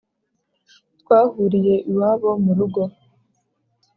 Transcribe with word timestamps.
twahuriye 1.01 1.75
iwabo 1.91 2.29
murugo 2.43 2.81